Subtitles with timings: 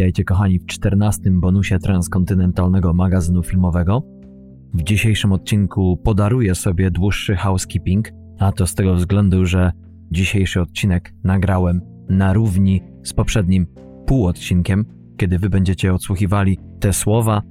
[0.00, 4.02] Witajcie kochani w 14 bonusie transkontynentalnego magazynu filmowego.
[4.74, 8.08] W dzisiejszym odcinku podaruję sobie dłuższy housekeeping,
[8.38, 9.72] a to z tego względu, że
[10.10, 13.66] dzisiejszy odcinek nagrałem na równi z poprzednim
[14.06, 14.84] półodcinkiem,
[15.16, 17.42] kiedy wy będziecie odsłuchiwali te słowa.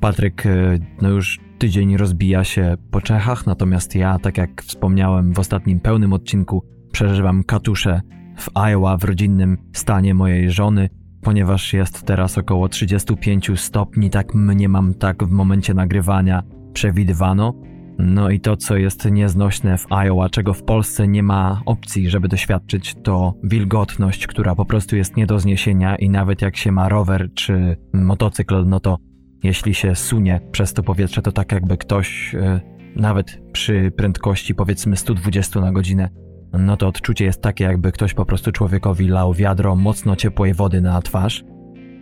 [0.00, 5.38] Patryk e, no już tydzień rozbija się po Czechach, natomiast ja, tak jak wspomniałem w
[5.38, 8.00] ostatnim pełnym odcinku, przeżywam katusze
[8.36, 10.88] w Iowa w rodzinnym stanie mojej żony,
[11.22, 17.54] ponieważ jest teraz około 35 stopni, tak mnie mam tak w momencie nagrywania przewidywano.
[17.98, 22.28] No i to, co jest nieznośne w Iowa, czego w Polsce nie ma opcji, żeby
[22.28, 26.88] doświadczyć, to wilgotność, która po prostu jest nie do zniesienia i nawet jak się ma
[26.88, 28.98] rower czy motocykl, no to
[29.42, 32.60] jeśli się sunie przez to powietrze, to tak jakby ktoś, e,
[32.96, 36.08] nawet przy prędkości powiedzmy 120 na godzinę,
[36.52, 40.80] no to odczucie jest takie, jakby ktoś po prostu człowiekowi lał wiadro mocno ciepłej wody
[40.80, 41.44] na twarz.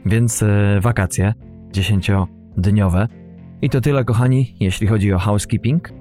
[0.06, 1.34] Więc e, wakacje,
[1.72, 3.08] dziesięciodniowe.
[3.62, 5.92] I to tyle, kochani, jeśli chodzi o housekeeping.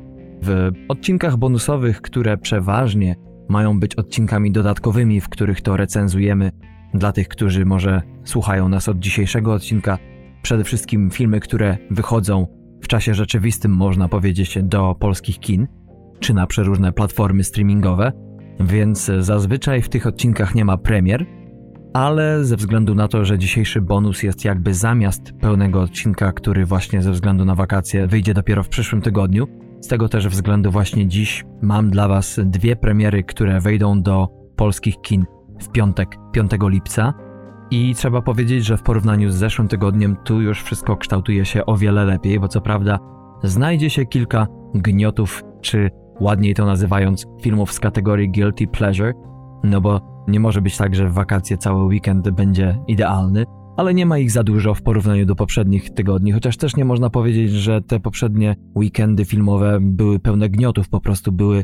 [0.41, 3.15] W odcinkach bonusowych, które przeważnie
[3.49, 6.51] mają być odcinkami dodatkowymi, w których to recenzujemy
[6.93, 9.97] dla tych, którzy może słuchają nas od dzisiejszego odcinka,
[10.41, 12.47] przede wszystkim filmy, które wychodzą
[12.81, 15.67] w czasie rzeczywistym, można powiedzieć, do polskich kin,
[16.19, 18.11] czy na przeróżne platformy streamingowe
[18.59, 21.25] więc zazwyczaj w tych odcinkach nie ma premier,
[21.93, 27.01] ale ze względu na to, że dzisiejszy bonus jest jakby zamiast pełnego odcinka, który właśnie
[27.01, 29.47] ze względu na wakacje wyjdzie dopiero w przyszłym tygodniu,
[29.81, 34.95] z tego też względu właśnie dziś mam dla Was dwie premiery, które wejdą do polskich
[35.01, 35.25] kin
[35.61, 37.13] w piątek, 5 lipca.
[37.71, 41.77] I trzeba powiedzieć, że w porównaniu z zeszłym tygodniem tu już wszystko kształtuje się o
[41.77, 42.99] wiele lepiej, bo co prawda
[43.43, 49.13] znajdzie się kilka gniotów czy ładniej to nazywając filmów z kategorii guilty pleasure,
[49.63, 53.45] no bo nie może być tak, że w wakacje cały weekend będzie idealny,
[53.77, 57.09] ale nie ma ich za dużo w porównaniu do poprzednich tygodni, chociaż też nie można
[57.09, 61.63] powiedzieć, że te poprzednie weekendy filmowe były pełne gniotów, po prostu były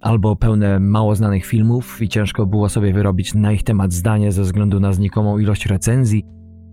[0.00, 4.42] albo pełne mało znanych filmów i ciężko było sobie wyrobić na ich temat zdanie ze
[4.42, 6.24] względu na znikomą ilość recenzji,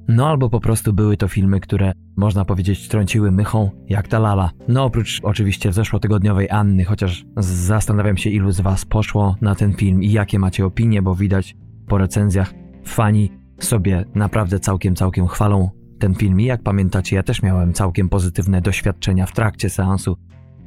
[0.07, 4.51] no albo po prostu były to filmy, które można powiedzieć trąciły mychą jak ta lala.
[4.67, 10.03] No oprócz oczywiście zeszłotygodniowej Anny, chociaż zastanawiam się ilu z was poszło na ten film
[10.03, 11.55] i jakie macie opinie, bo widać
[11.87, 12.53] po recenzjach
[12.85, 15.69] fani sobie naprawdę całkiem, całkiem chwalą
[15.99, 20.17] ten film i jak pamiętacie ja też miałem całkiem pozytywne doświadczenia w trakcie seansu.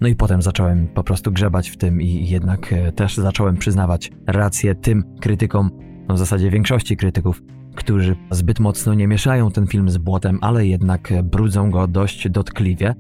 [0.00, 4.12] No i potem zacząłem po prostu grzebać w tym i jednak e, też zacząłem przyznawać
[4.26, 5.70] rację tym krytykom,
[6.08, 7.42] no w zasadzie większości krytyków,
[7.74, 12.94] którzy zbyt mocno nie mieszają ten film z błotem, ale jednak brudzą go dość dotkliwie.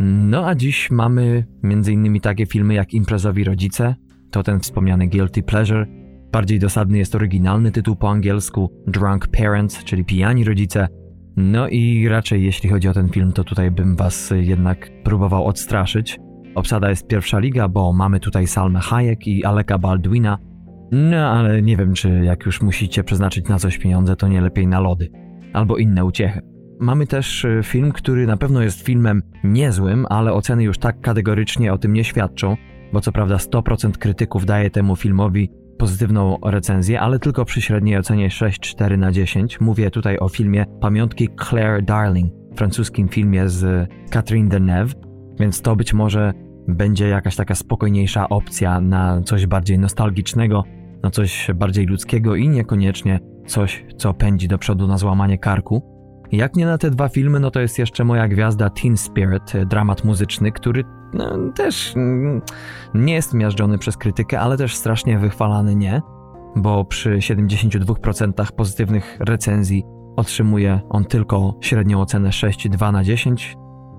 [0.00, 2.20] No a dziś mamy m.in.
[2.20, 3.94] takie filmy jak Imprezowi Rodzice,
[4.30, 5.86] to ten wspomniany Guilty Pleasure,
[6.32, 10.88] bardziej dosadny jest oryginalny tytuł po angielsku Drunk Parents, czyli Pijani Rodzice.
[11.36, 16.18] No i raczej jeśli chodzi o ten film, to tutaj bym was jednak próbował odstraszyć.
[16.54, 20.38] Obsada jest pierwsza liga, bo mamy tutaj Salmę Hayek i Aleka Baldwina–
[20.92, 24.66] no, ale nie wiem, czy jak już musicie przeznaczyć na coś pieniądze, to nie lepiej
[24.66, 25.10] na lody
[25.52, 26.40] albo inne uciechy.
[26.80, 31.72] Mamy też e, film, który na pewno jest filmem niezłym, ale oceny już tak kategorycznie
[31.72, 32.56] o tym nie świadczą,
[32.92, 38.28] bo co prawda 100% krytyków daje temu filmowi pozytywną recenzję, ale tylko przy średniej ocenie
[38.28, 39.60] 6,4 na 10.
[39.60, 44.94] Mówię tutaj o filmie Pamiątki Claire Darling, francuskim filmie z Catherine Deneuve,
[45.40, 46.32] więc to być może
[46.68, 50.64] będzie jakaś taka spokojniejsza opcja na coś bardziej nostalgicznego,
[51.02, 55.82] na coś bardziej ludzkiego i niekoniecznie coś, co pędzi do przodu na złamanie karku.
[56.32, 60.04] Jak nie na te dwa filmy, no to jest jeszcze moja gwiazda Teen Spirit, dramat
[60.04, 62.42] muzyczny, który no, też mm,
[62.94, 66.02] nie jest miażdżony przez krytykę, ale też strasznie wychwalany nie,
[66.56, 69.84] bo przy 72% pozytywnych recenzji
[70.16, 73.56] otrzymuje on tylko średnią ocenę 6,2 na 10,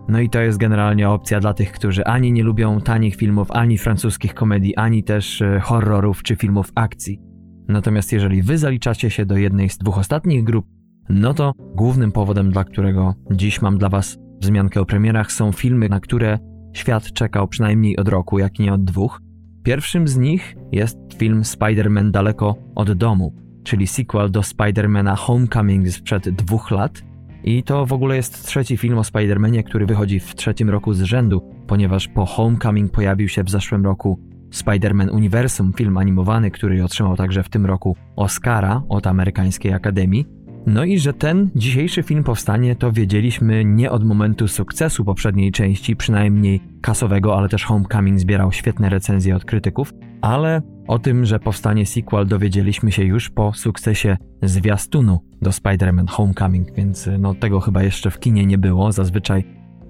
[0.07, 3.77] no i to jest generalnie opcja dla tych, którzy ani nie lubią tanich filmów, ani
[3.77, 7.19] francuskich komedii, ani też e, horrorów czy filmów akcji.
[7.67, 10.65] Natomiast jeżeli wy zaliczacie się do jednej z dwóch ostatnich grup,
[11.09, 15.89] no to głównym powodem, dla którego dziś mam dla was wzmiankę o premierach, są filmy,
[15.89, 16.39] na które
[16.73, 19.21] świat czekał przynajmniej od roku, jak nie od dwóch.
[19.63, 26.29] Pierwszym z nich jest film Spider-Man Daleko od domu, czyli sequel do Spider-Mana Homecoming sprzed
[26.29, 27.03] dwóch lat–
[27.43, 31.01] i to w ogóle jest trzeci film o Spider-Manie, który wychodzi w trzecim roku z
[31.01, 34.19] rzędu, ponieważ po Homecoming pojawił się w zeszłym roku
[34.53, 40.25] Spider-Man Universum, film animowany, który otrzymał także w tym roku Oscara od amerykańskiej akademii.
[40.65, 45.95] No i że ten dzisiejszy film powstanie, to wiedzieliśmy nie od momentu sukcesu poprzedniej części,
[45.95, 49.93] przynajmniej kasowego, ale też Homecoming zbierał świetne recenzje od krytyków,
[50.23, 56.75] ale o tym, że powstanie sequel dowiedzieliśmy się już po sukcesie zwiastunu do Spider-Man Homecoming,
[56.75, 58.91] więc no tego chyba jeszcze w kinie nie było.
[58.91, 59.43] Zazwyczaj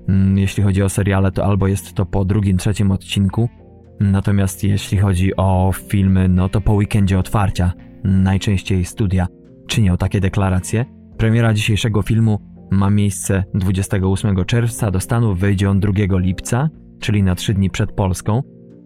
[0.07, 3.49] mm, jeśli chodzi o seriale, to albo jest to po drugim, trzecim odcinku,
[3.99, 9.27] natomiast jeśli chodzi o filmy, no to po weekendzie otwarcia, najczęściej studia
[9.67, 10.85] czynią takie deklaracje.
[11.17, 12.39] Premiera dzisiejszego filmu
[12.71, 16.69] ma miejsce 28 czerwca, do Stanów wejdzie on 2 lipca,
[16.99, 18.41] czyli na 3 dni przed Polską,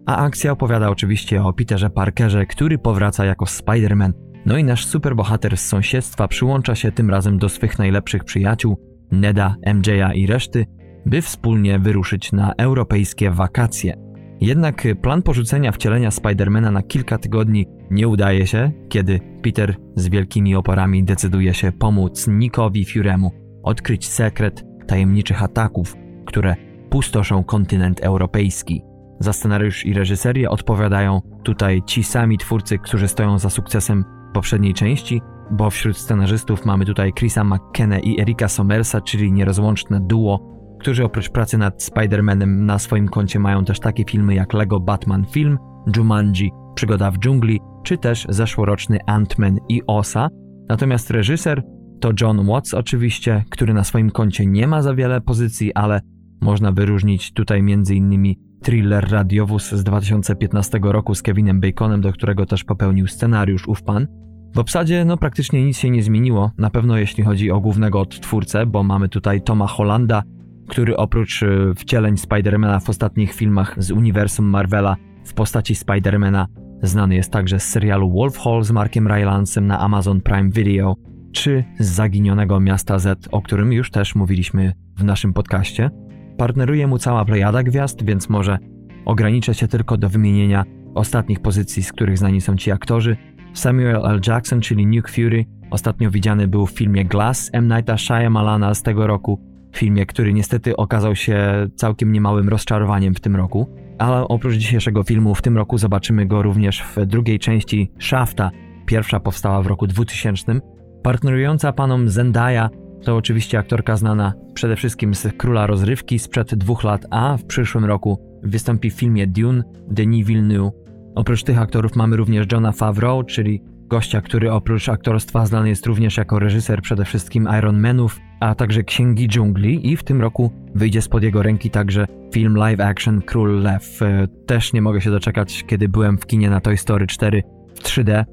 [0.08, 4.12] a akcja opowiada oczywiście o Peterze Parkerze, który powraca jako Spider-Man.
[4.46, 8.76] No i nasz superbohater z sąsiedztwa przyłącza się tym razem do swych najlepszych przyjaciół,
[9.12, 10.66] Neda, MJ'a i reszty,
[11.06, 13.94] by wspólnie wyruszyć na europejskie wakacje.
[14.40, 20.56] Jednak plan porzucenia wcielenia Spidermana na kilka tygodni nie udaje się, kiedy Peter z wielkimi
[20.56, 23.30] oporami decyduje się pomóc Nickowi Furemu
[23.62, 25.96] odkryć sekret tajemniczych ataków,
[26.26, 26.56] które
[26.90, 28.87] pustoszą kontynent europejski.
[29.20, 34.04] Za scenariusz i reżyserię odpowiadają tutaj ci sami twórcy, którzy stoją za sukcesem
[34.34, 40.58] poprzedniej części, bo wśród scenarzystów mamy tutaj Chrisa McKenna i Erika Somersa, czyli nierozłączne duo,
[40.80, 45.26] którzy oprócz pracy nad Spider-Manem na swoim koncie mają też takie filmy jak Lego Batman
[45.26, 45.58] Film,
[45.96, 50.28] Jumanji, Przygoda w dżungli, czy też zeszłoroczny Ant-Man i Osa.
[50.68, 51.62] Natomiast reżyser
[52.00, 56.00] to John Watts oczywiście, który na swoim koncie nie ma za wiele pozycji, ale
[56.40, 58.34] można wyróżnić tutaj m.in.
[58.62, 64.06] thriller Radiowóz z 2015 roku z Kevinem Baconem, do którego też popełnił scenariusz ów pan.
[64.54, 68.66] W obsadzie no praktycznie nic się nie zmieniło, na pewno jeśli chodzi o głównego odtwórcę,
[68.66, 70.22] bo mamy tutaj Toma Hollanda,
[70.68, 76.46] który oprócz e, wcieleń Spidermana w ostatnich filmach z uniwersum Marvela w postaci Spidermana
[76.82, 80.96] znany jest także z serialu Wolf Hall z Markiem Rylancem na Amazon Prime Video,
[81.32, 85.90] czy z Zaginionego Miasta Z, o którym już też mówiliśmy w naszym podcaście.
[86.38, 88.58] Partneruje mu cała plejada gwiazd, więc może
[89.04, 90.64] ograniczę się tylko do wymienienia
[90.94, 93.16] ostatnich pozycji, z których znani są ci aktorzy.
[93.54, 94.20] Samuel L.
[94.26, 97.68] Jackson, czyli Nuke Fury, ostatnio widziany był w filmie Glass M.
[97.68, 99.40] Nighta Shyamalana z tego roku,
[99.76, 103.68] filmie, który niestety okazał się całkiem niemałym rozczarowaniem w tym roku.
[103.98, 108.50] Ale oprócz dzisiejszego filmu, w tym roku zobaczymy go również w drugiej części Shafta.
[108.86, 110.60] Pierwsza powstała w roku 2000.
[111.02, 112.68] Partnerująca panom Zendaya
[113.04, 117.84] to oczywiście aktorka znana przede wszystkim z Króla Rozrywki sprzed dwóch lat, a w przyszłym
[117.84, 120.72] roku wystąpi w filmie Dune Denis Villeneuve.
[121.14, 126.16] Oprócz tych aktorów mamy również Johna Favreau, czyli gościa, który oprócz aktorstwa znany jest również
[126.16, 131.02] jako reżyser przede wszystkim Iron Manów, a także Księgi Dżungli i w tym roku wyjdzie
[131.02, 134.02] spod jego ręki także film live action Król Lew.
[134.02, 137.42] E, też nie mogę się doczekać, kiedy byłem w kinie na Toy Story 4
[137.74, 138.24] w 3D.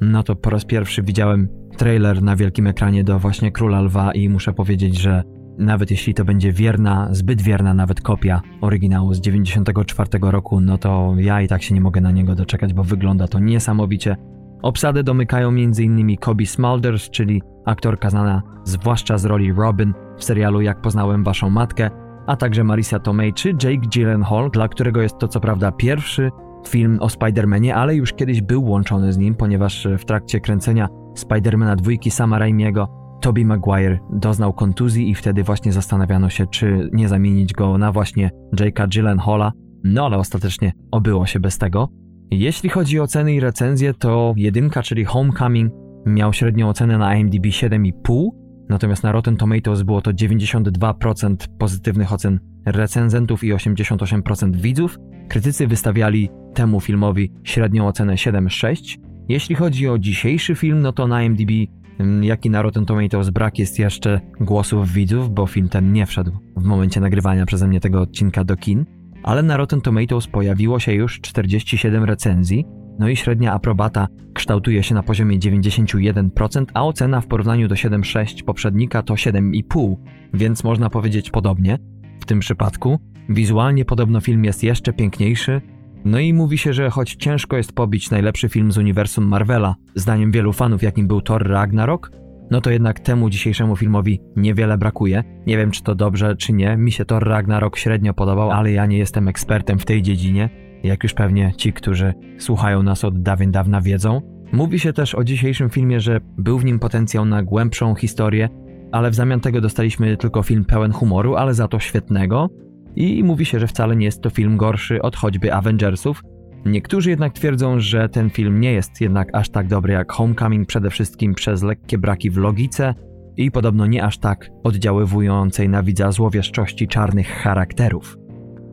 [0.00, 4.28] No to po raz pierwszy widziałem trailer na wielkim ekranie do właśnie Króla Lwa i
[4.28, 5.22] muszę powiedzieć, że
[5.58, 11.14] nawet jeśli to będzie wierna, zbyt wierna nawet kopia oryginału z 94 roku, no to
[11.16, 14.16] ja i tak się nie mogę na niego doczekać, bo wygląda to niesamowicie.
[14.62, 16.16] Obsadę domykają m.in.
[16.16, 21.90] Kobe Smulders, czyli aktorka znana zwłaszcza z roli Robin w serialu Jak poznałem waszą matkę,
[22.26, 26.30] a także Marisa Tomei czy Jake Gyllenhaal, dla którego jest to co prawda pierwszy
[26.68, 31.76] film o Spider-Manie, ale już kiedyś był łączony z nim, ponieważ w trakcie kręcenia Spider-Mana
[31.76, 32.88] dwójki Sama Raimiego
[33.20, 38.30] Tobey Maguire doznał kontuzji i wtedy właśnie zastanawiano się, czy nie zamienić go na właśnie
[38.56, 39.52] Jake'a Gyllenhaala,
[39.84, 41.88] no ale ostatecznie obyło się bez tego.
[42.30, 45.72] Jeśli chodzi o ceny i recenzje, to jedynka, czyli Homecoming,
[46.06, 48.28] miał średnią ocenę na IMDb 7,5,
[48.68, 54.98] natomiast na Rotten Tomatoes było to 92% pozytywnych ocen recenzentów i 88% widzów.
[55.28, 58.98] Krytycy wystawiali temu filmowi średnią ocenę 7,6.
[59.28, 61.50] Jeśli chodzi o dzisiejszy film, no to na IMDb,
[61.98, 66.06] mm, jak i na Rotten Tomatoes brak jest jeszcze głosów widzów, bo film ten nie
[66.06, 68.84] wszedł w momencie nagrywania przeze mnie tego odcinka do kin
[69.22, 72.64] ale na Rotten Tomatoes pojawiło się już 47 recenzji,
[72.98, 78.44] no i średnia aprobata kształtuje się na poziomie 91%, a ocena w porównaniu do 7,6
[78.44, 79.96] poprzednika to 7,5,
[80.34, 81.78] więc można powiedzieć podobnie.
[82.20, 82.98] W tym przypadku
[83.28, 85.60] wizualnie podobno film jest jeszcze piękniejszy,
[86.04, 90.30] no i mówi się, że choć ciężko jest pobić najlepszy film z uniwersum Marvela, zdaniem
[90.30, 92.10] wielu fanów jakim był Thor Ragnarok,
[92.50, 95.24] no to jednak temu dzisiejszemu filmowi niewiele brakuje.
[95.46, 96.76] Nie wiem, czy to dobrze, czy nie.
[96.76, 100.50] Mi się Thor Ragnarok średnio podobał, ale ja nie jestem ekspertem w tej dziedzinie,
[100.82, 104.22] jak już pewnie ci, którzy słuchają nas od dawien dawna wiedzą.
[104.52, 108.48] Mówi się też o dzisiejszym filmie, że był w nim potencjał na głębszą historię,
[108.92, 112.48] ale w zamian tego dostaliśmy tylko film pełen humoru, ale za to świetnego.
[112.96, 116.22] I mówi się, że wcale nie jest to film gorszy od choćby Avengersów.
[116.66, 120.90] Niektórzy jednak twierdzą, że ten film nie jest jednak aż tak dobry jak Homecoming, przede
[120.90, 122.94] wszystkim przez lekkie braki w logice
[123.36, 128.16] i podobno nie aż tak oddziaływującej na widza złowieszczości czarnych charakterów.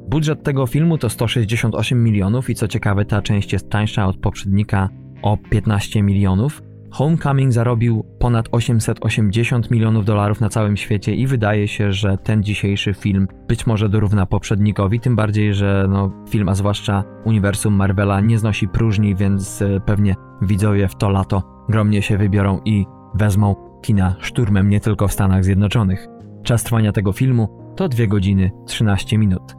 [0.09, 4.89] Budżet tego filmu to 168 milionów i co ciekawe ta część jest tańsza od poprzednika
[5.21, 6.62] o 15 milionów.
[6.98, 12.94] Homecoming zarobił ponad 880 milionów dolarów na całym świecie i wydaje się, że ten dzisiejszy
[12.94, 18.38] film być może dorówna poprzednikowi, tym bardziej, że no, film, a zwłaszcza uniwersum Marvela nie
[18.38, 22.86] znosi próżni, więc e, pewnie widzowie w to lato gromnie się wybiorą i
[23.16, 26.08] wezmą kina szturmem nie tylko w Stanach Zjednoczonych.
[26.44, 29.56] Czas trwania tego filmu to 2 godziny 13 minut.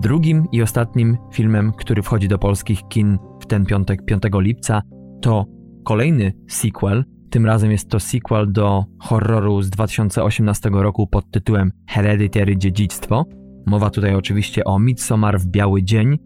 [0.00, 4.82] Drugim i ostatnim filmem, który wchodzi do polskich kin w ten piątek 5 lipca,
[5.22, 7.04] to kolejny sequel.
[7.30, 13.24] Tym razem jest to sequel do horroru z 2018 roku pod tytułem Hereditary Dziedzictwo.
[13.66, 16.18] Mowa tutaj oczywiście o Midsommar w biały dzień.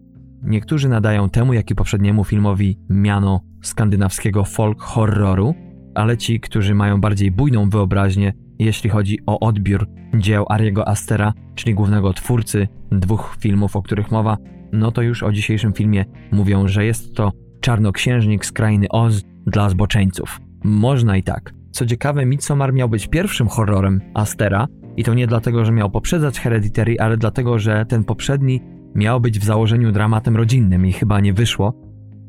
[0.43, 5.55] Niektórzy nadają temu, jak i poprzedniemu filmowi, miano skandynawskiego folk horroru,
[5.95, 11.75] ale ci, którzy mają bardziej bujną wyobraźnię, jeśli chodzi o odbiór dzieł Ariego Astera, czyli
[11.75, 14.37] głównego twórcy dwóch filmów, o których mowa,
[14.71, 17.31] no to już o dzisiejszym filmie mówią, że jest to
[17.67, 20.39] czarnoksiężnik z krainy Oz dla zboczeńców.
[20.63, 21.53] Można i tak.
[21.71, 26.39] Co ciekawe, Midsommar miał być pierwszym horrorem Astera i to nie dlatego, że miał poprzedzać
[26.39, 28.61] Hereditary, ale dlatego, że ten poprzedni
[28.95, 31.73] miał być w założeniu dramatem rodzinnym i chyba nie wyszło.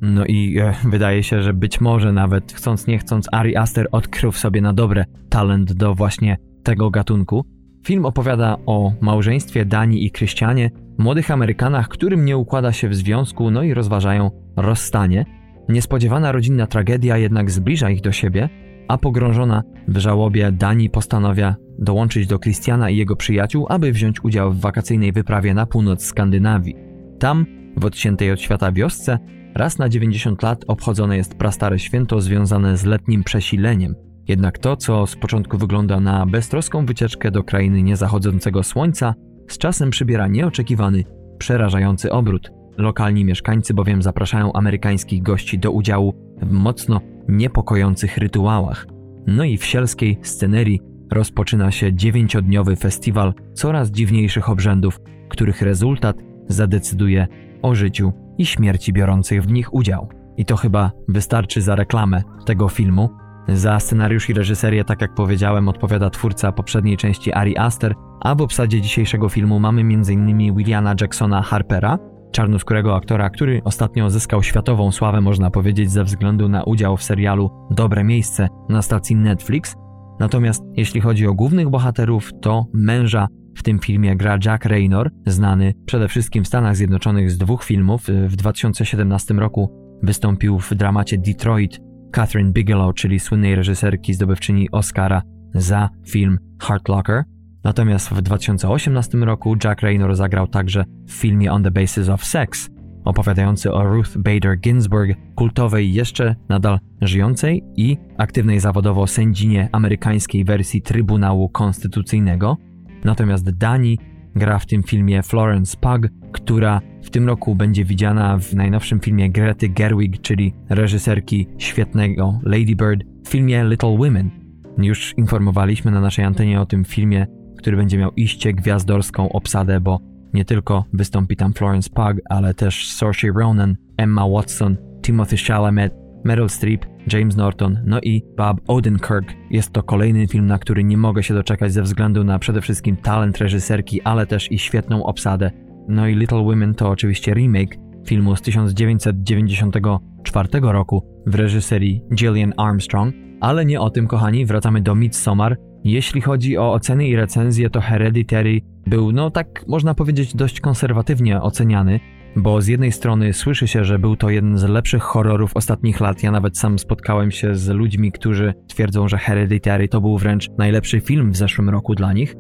[0.00, 4.32] No i e, wydaje się, że być może nawet chcąc nie chcąc Ari Aster odkrył
[4.32, 7.44] w sobie na dobre talent do właśnie tego gatunku.
[7.88, 13.50] Film opowiada o małżeństwie Dani i Krystianie, młodych Amerykanach, którym nie układa się w związku,
[13.50, 15.24] no i rozważają rozstanie.
[15.68, 18.48] Niespodziewana rodzinna tragedia jednak zbliża ich do siebie,
[18.88, 24.52] a pogrążona w żałobie Dani postanawia dołączyć do Krystiana i jego przyjaciół, aby wziąć udział
[24.52, 26.76] w wakacyjnej wyprawie na północ Skandynawii.
[27.18, 29.18] Tam, w odciętej od świata wiosce,
[29.54, 34.07] raz na 90 lat obchodzone jest prastare święto związane z letnim przesileniem.
[34.28, 39.14] Jednak to, co z początku wygląda na beztroską wycieczkę do krainy niezachodzącego słońca,
[39.48, 41.04] z czasem przybiera nieoczekiwany,
[41.38, 42.50] przerażający obrót.
[42.78, 48.86] Lokalni mieszkańcy bowiem zapraszają amerykańskich gości do udziału w mocno niepokojących rytuałach.
[49.26, 50.80] No i w sielskiej scenerii
[51.12, 56.16] rozpoczyna się dziewięciodniowy festiwal coraz dziwniejszych obrzędów, których rezultat
[56.48, 57.26] zadecyduje
[57.62, 60.08] o życiu i śmierci biorących w nich udział.
[60.36, 63.10] I to chyba wystarczy za reklamę tego filmu.
[63.48, 68.40] Za scenariusz i reżyserię, tak jak powiedziałem, odpowiada twórca poprzedniej części Ari Aster, a w
[68.40, 70.56] obsadzie dzisiejszego filmu mamy m.in.
[70.56, 71.98] Williana Jacksona Harpera,
[72.32, 77.50] czarnoskórego aktora, który ostatnio zyskał światową sławę, można powiedzieć, ze względu na udział w serialu
[77.70, 79.74] Dobre Miejsce na stacji Netflix.
[80.20, 83.26] Natomiast jeśli chodzi o głównych bohaterów, to męża
[83.56, 88.02] w tym filmie gra Jack Raynor, znany przede wszystkim w Stanach Zjednoczonych z dwóch filmów.
[88.26, 89.70] W 2017 roku
[90.02, 95.22] wystąpił w dramacie Detroit Catherine Bigelow, czyli słynnej reżyserki zdobywczyni Oscara
[95.54, 97.24] za film Heart Locker.
[97.64, 102.70] Natomiast w 2018 roku Jack Raynor zagrał także w filmie On the Basis of Sex,
[103.04, 110.82] opowiadający o Ruth Bader Ginsburg, kultowej jeszcze nadal żyjącej i aktywnej zawodowo sędzinie amerykańskiej wersji
[110.82, 112.56] Trybunału Konstytucyjnego.
[113.04, 113.98] Natomiast Dani
[114.34, 119.30] gra w tym filmie Florence Pugh, która w tym roku będzie widziana w najnowszym filmie
[119.30, 124.30] Grety Gerwig, czyli reżyserki świetnego Lady Bird, w filmie Little Women.
[124.78, 127.26] Już informowaliśmy na naszej antenie o tym filmie,
[127.58, 130.00] który będzie miał iście gwiazdorską obsadę, bo
[130.32, 136.48] nie tylko wystąpi tam Florence Pugh, ale też Saoirse Ronan, Emma Watson, Timothy Chalamet, Meryl
[136.48, 139.34] Streep, James Norton, no i Bob Odenkirk.
[139.50, 142.96] Jest to kolejny film, na który nie mogę się doczekać ze względu na przede wszystkim
[142.96, 145.50] talent reżyserki, ale też i świetną obsadę.
[145.88, 147.76] No i Little Women to oczywiście remake
[148.06, 154.94] filmu z 1994 roku w reżyserii Gillian Armstrong, ale nie o tym, kochani, wracamy do
[154.94, 155.56] Midsommar.
[155.84, 161.42] Jeśli chodzi o oceny i recenzje, to Hereditary był, no tak można powiedzieć, dość konserwatywnie
[161.42, 162.00] oceniany
[162.36, 166.22] bo z jednej strony słyszy się, że był to jeden z lepszych horrorów ostatnich lat.
[166.22, 171.00] Ja nawet sam spotkałem się z ludźmi, którzy twierdzą, że Hereditary to był wręcz najlepszy
[171.00, 172.34] film w zeszłym roku dla nich.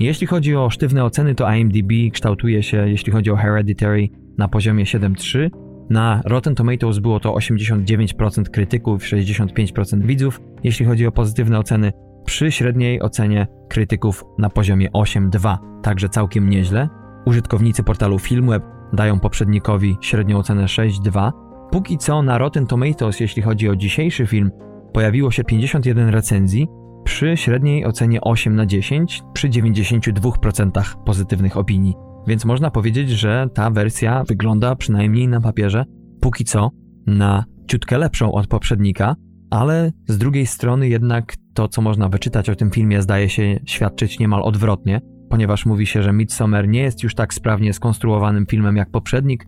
[0.00, 4.08] Jeśli chodzi o sztywne oceny, to IMDb kształtuje się, jeśli chodzi o Hereditary,
[4.38, 5.50] na poziomie 7.3.
[5.90, 10.40] Na Rotten Tomatoes było to 89% krytyków, 65% widzów.
[10.64, 11.92] Jeśli chodzi o pozytywne oceny,
[12.24, 16.88] przy średniej ocenie krytyków na poziomie 8.2, także całkiem nieźle.
[17.26, 21.32] Użytkownicy portalu Filmweb dają poprzednikowi średnią ocenę 6.2.
[21.70, 24.50] Póki co na Rotten Tomatoes, jeśli chodzi o dzisiejszy film,
[24.92, 26.68] pojawiło się 51 recenzji
[27.04, 31.94] przy średniej ocenie 8 na 10 przy 92% pozytywnych opinii.
[32.26, 35.84] Więc można powiedzieć, że ta wersja wygląda przynajmniej na papierze
[36.20, 36.70] póki co
[37.06, 39.16] na ciutkę lepszą od poprzednika,
[39.50, 44.18] ale z drugiej strony jednak to, co można wyczytać o tym filmie, zdaje się świadczyć
[44.18, 48.90] niemal odwrotnie, ponieważ mówi się, że Midsommar nie jest już tak sprawnie skonstruowanym filmem jak
[48.90, 49.46] poprzednik,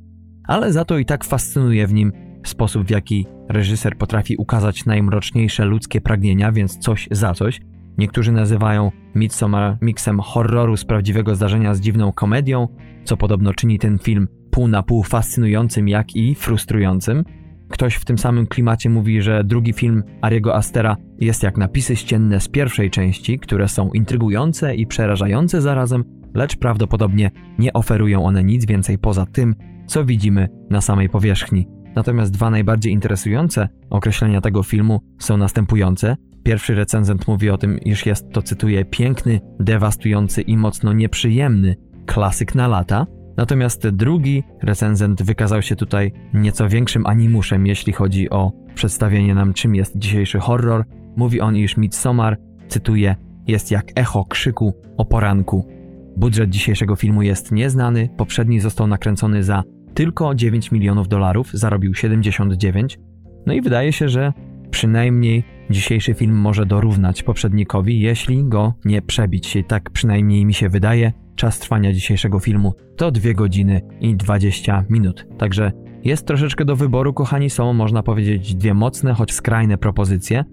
[0.48, 2.12] ale za to i tak fascynuje w nim
[2.48, 7.60] sposób, w jaki reżyser potrafi ukazać najmroczniejsze ludzkie pragnienia, więc coś za coś.
[7.98, 12.68] Niektórzy nazywają Midsommar miksem horroru z prawdziwego zdarzenia z dziwną komedią,
[13.04, 17.24] co podobno czyni ten film pół na pół fascynującym, jak i frustrującym.
[17.68, 22.40] Ktoś w tym samym klimacie mówi, że drugi film Ariego Astera jest jak napisy ścienne
[22.40, 28.66] z pierwszej części, które są intrygujące i przerażające zarazem, lecz prawdopodobnie nie oferują one nic
[28.66, 29.54] więcej poza tym,
[29.86, 31.66] co widzimy na samej powierzchni.
[31.96, 36.16] Natomiast dwa najbardziej interesujące określenia tego filmu są następujące.
[36.42, 41.76] Pierwszy recenzent mówi o tym, iż jest to, cytuję, piękny, dewastujący i mocno nieprzyjemny
[42.06, 43.06] klasyk na lata.
[43.36, 49.74] Natomiast drugi recenzent wykazał się tutaj nieco większym animuszem, jeśli chodzi o przedstawienie nam, czym
[49.74, 50.84] jest dzisiejszy horror.
[51.16, 52.38] Mówi on, iż Midsommar,
[52.68, 55.68] cytuję, jest jak echo krzyku o poranku.
[56.16, 59.62] Budżet dzisiejszego filmu jest nieznany, poprzedni został nakręcony za
[59.96, 62.98] tylko 9 milionów dolarów, zarobił 79.
[63.46, 64.32] No i wydaje się, że
[64.70, 69.58] przynajmniej dzisiejszy film może dorównać poprzednikowi, jeśli go nie przebić.
[69.68, 71.12] Tak przynajmniej mi się wydaje.
[71.36, 75.26] Czas trwania dzisiejszego filmu to 2 godziny i 20 minut.
[75.38, 75.72] Także
[76.04, 80.44] jest troszeczkę do wyboru, kochani, są można powiedzieć dwie mocne, choć skrajne propozycje.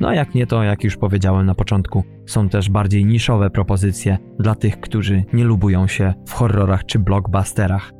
[0.00, 4.18] No a jak nie to, jak już powiedziałem na początku, są też bardziej niszowe propozycje
[4.38, 7.92] dla tych, którzy nie lubują się w horrorach czy blockbusterach.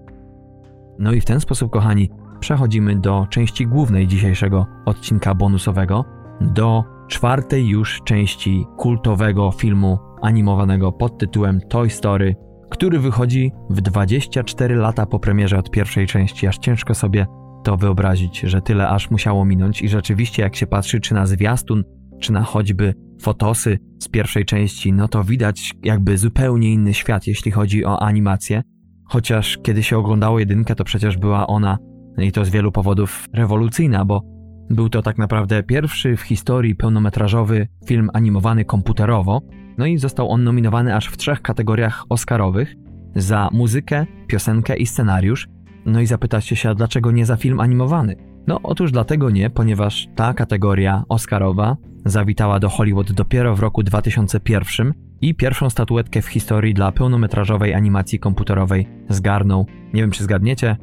[1.00, 6.04] No i w ten sposób, kochani, przechodzimy do części głównej dzisiejszego odcinka bonusowego,
[6.40, 12.34] do czwartej już części kultowego filmu animowanego pod tytułem Toy Story,
[12.70, 16.46] który wychodzi w 24 lata po premierze od pierwszej części.
[16.46, 17.26] Aż ciężko sobie
[17.64, 21.84] to wyobrazić, że tyle aż musiało minąć i rzeczywiście jak się patrzy czy na zwiastun,
[22.20, 27.50] czy na choćby fotosy z pierwszej części, no to widać jakby zupełnie inny świat, jeśli
[27.50, 28.62] chodzi o animację.
[29.10, 31.78] Chociaż kiedy się oglądało jedynkę, to przecież była ona,
[32.18, 34.22] i to z wielu powodów, rewolucyjna, bo
[34.70, 39.40] był to tak naprawdę pierwszy w historii pełnometrażowy film animowany komputerowo,
[39.78, 42.74] no i został on nominowany aż w trzech kategoriach Oscarowych
[43.16, 45.48] za muzykę, piosenkę i scenariusz.
[45.86, 48.16] No i zapytacie się, dlaczego nie za film animowany?
[48.46, 55.09] No otóż dlatego nie, ponieważ ta kategoria Oscarowa zawitała do Hollywood dopiero w roku 2001
[55.20, 60.76] i pierwszą statuetkę w historii dla pełnometrażowej animacji komputerowej zgarnął, nie wiem czy zgadniecie,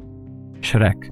[0.62, 1.10] Shrek.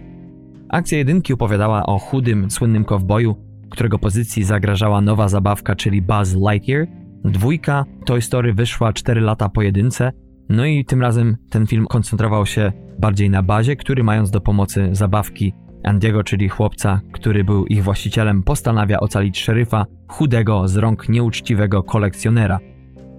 [0.68, 3.36] Akcja jedynki opowiadała o chudym, słynnym kowboju,
[3.70, 6.86] którego pozycji zagrażała nowa zabawka, czyli Buzz Lightyear.
[7.24, 10.12] Dwójka Toy Story wyszła 4 lata po jedynce,
[10.48, 14.88] no i tym razem ten film koncentrował się bardziej na bazie, który mając do pomocy
[14.92, 15.52] zabawki
[15.84, 22.58] Andiego, czyli chłopca, który był ich właścicielem, postanawia ocalić szeryfa, chudego z rąk nieuczciwego kolekcjonera.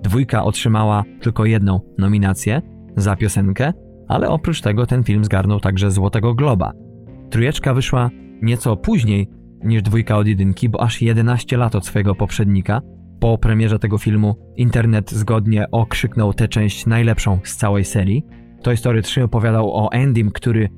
[0.03, 2.61] Dwójka otrzymała tylko jedną nominację
[2.97, 3.73] za piosenkę,
[4.07, 6.71] ale oprócz tego ten film zgarnął także Złotego Globa.
[7.29, 8.09] Trójeczka wyszła
[8.41, 9.29] nieco później
[9.63, 12.81] niż dwójka od jedynki, bo aż 11 lat od swojego poprzednika.
[13.19, 18.25] Po premierze tego filmu internet zgodnie okrzyknął tę część najlepszą z całej serii.
[18.61, 20.69] Toy Story 3 opowiadał o Endym, który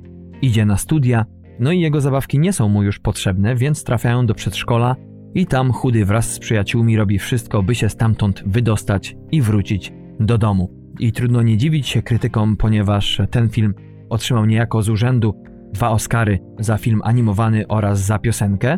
[0.42, 1.26] idzie na studia,
[1.60, 4.96] no i jego zabawki nie są mu już potrzebne, więc trafiają do przedszkola
[5.34, 10.38] i tam chudy wraz z przyjaciółmi robi wszystko, by się stamtąd wydostać i wrócić do
[10.38, 10.72] domu.
[11.00, 13.74] I trudno nie dziwić się krytykom, ponieważ ten film
[14.10, 18.78] otrzymał niejako z urzędu dwa Oscary za film animowany oraz za piosenkę,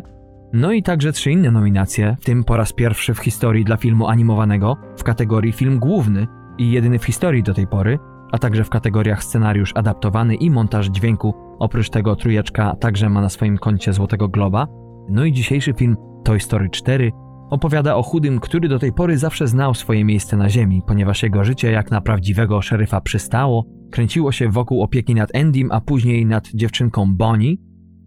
[0.52, 4.08] no i także trzy inne nominacje, w tym po raz pierwszy w historii dla filmu
[4.08, 6.26] animowanego w kategorii film główny
[6.58, 7.98] i jedyny w historii do tej pory,
[8.32, 11.34] a także w kategoriach scenariusz adaptowany i montaż dźwięku.
[11.58, 14.66] Oprócz tego trójeczka także ma na swoim koncie Złotego Globa.
[15.08, 17.12] No i dzisiejszy film Toy Story 4
[17.50, 21.44] opowiada o chudym, który do tej pory zawsze znał swoje miejsce na ziemi, ponieważ jego
[21.44, 26.48] życie jak na prawdziwego szeryfa przystało, kręciło się wokół opieki nad Endym, a później nad
[26.54, 27.54] dziewczynką Bonnie.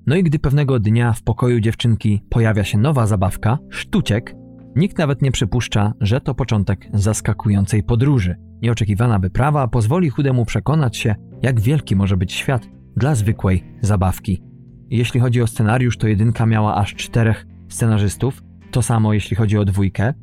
[0.08, 4.36] No i gdy pewnego dnia w pokoju dziewczynki pojawia się nowa zabawka, sztuciek,
[4.76, 8.36] nikt nawet nie przypuszcza, że to początek zaskakującej podróży.
[8.62, 14.42] Nieoczekiwana wyprawa pozwoli chudemu przekonać się, jak wielki może być świat dla zwykłej zabawki.
[14.90, 19.66] Jeśli chodzi o scenariusz, to jedynka miała aż czterech scenarzystów, to samo jeśli chodzi o
[19.66, 20.14] dwójkę.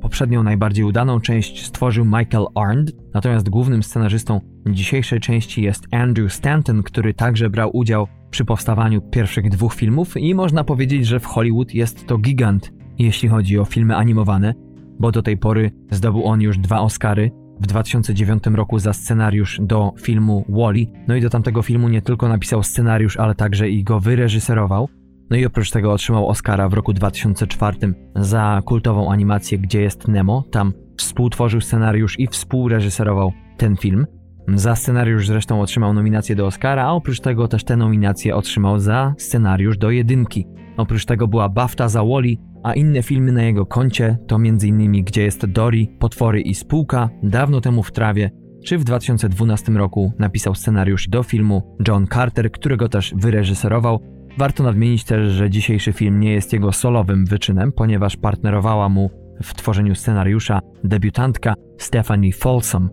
[0.00, 6.82] Poprzednią najbardziej udaną część stworzył Michael Arndt, natomiast głównym scenarzystą dzisiejszej części jest Andrew Stanton,
[6.82, 11.74] który także brał udział przy powstawaniu pierwszych dwóch filmów i można powiedzieć, że w Hollywood
[11.74, 14.54] jest to gigant, jeśli chodzi o filmy animowane,
[14.98, 17.30] bo do tej pory zdobył on już dwa Oscary
[17.60, 20.86] w 2009 roku za scenariusz do filmu Wally.
[21.08, 24.88] No i do tamtego filmu nie tylko napisał scenariusz, ale także i go wyreżyserował.
[25.30, 27.78] No i oprócz tego otrzymał Oscara w roku 2004
[28.16, 30.44] za kultową animację Gdzie jest Nemo.
[30.50, 34.06] Tam współtworzył scenariusz i współreżyserował ten film.
[34.54, 39.14] Za scenariusz zresztą otrzymał nominację do Oscara, a oprócz tego też tę nominację otrzymał za
[39.18, 40.46] scenariusz do jedynki.
[40.76, 45.04] Oprócz tego była BAFTA za Wally, a inne filmy na jego koncie to m.in.
[45.04, 48.30] Gdzie jest Dory, Potwory i Spółka, Dawno temu w trawie,
[48.64, 54.17] czy w 2012 roku napisał scenariusz do filmu John Carter, którego też wyreżyserował.
[54.38, 59.10] Warto nadmienić też, że dzisiejszy film nie jest jego solowym wyczynem, ponieważ partnerowała mu
[59.42, 62.90] w tworzeniu scenariusza debiutantka Stephanie Folsom.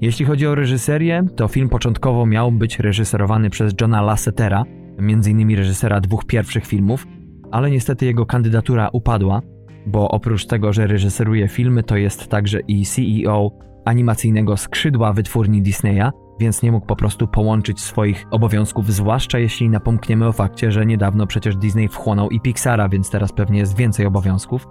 [0.00, 4.64] Jeśli chodzi o reżyserię, to film początkowo miał być reżyserowany przez Johna Lassetera,
[4.98, 5.56] m.in.
[5.56, 7.06] reżysera dwóch pierwszych filmów,
[7.50, 9.40] ale niestety jego kandydatura upadła,
[9.86, 13.50] bo oprócz tego, że reżyseruje filmy, to jest także i CEO
[13.84, 20.26] animacyjnego skrzydła wytwórni Disneya, więc nie mógł po prostu połączyć swoich obowiązków, zwłaszcza jeśli napomkniemy
[20.26, 24.66] o fakcie, że niedawno przecież Disney wchłonął i Pixara, więc teraz pewnie jest więcej obowiązków.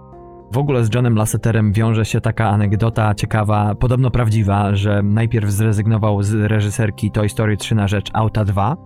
[0.52, 6.22] W ogóle z Johnem Lasseterem wiąże się taka anegdota ciekawa, podobno prawdziwa, że najpierw zrezygnował
[6.22, 8.76] z reżyserki Toy Story 3 na rzecz Auta 2,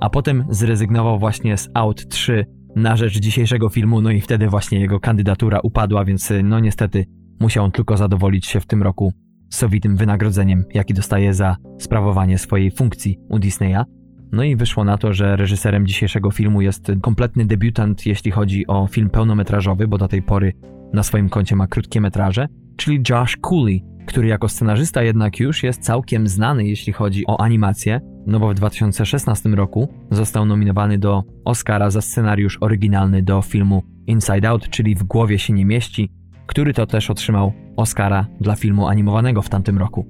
[0.00, 4.80] a potem zrezygnował właśnie z Aut 3 na rzecz dzisiejszego filmu, no i wtedy właśnie
[4.80, 7.04] jego kandydatura upadła, więc no niestety
[7.40, 9.12] musiał on tylko zadowolić się w tym roku
[9.50, 13.84] sowitym wynagrodzeniem, jaki dostaje za sprawowanie swojej funkcji u Disneya.
[14.32, 18.86] No i wyszło na to, że reżyserem dzisiejszego filmu jest kompletny debiutant, jeśli chodzi o
[18.86, 20.52] film pełnometrażowy, bo do tej pory
[20.92, 25.82] na swoim koncie ma krótkie metraże, czyli Josh Cooley, który jako scenarzysta jednak już jest
[25.82, 31.90] całkiem znany, jeśli chodzi o animację, no bo w 2016 roku został nominowany do Oscara
[31.90, 36.10] za scenariusz oryginalny do filmu Inside Out, czyli W głowie się nie mieści,
[36.48, 40.06] który to też otrzymał Oscara dla filmu animowanego w tamtym roku.